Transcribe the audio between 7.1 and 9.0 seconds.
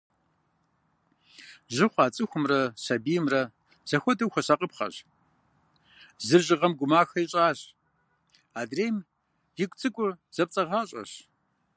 ищӏащ, адрейм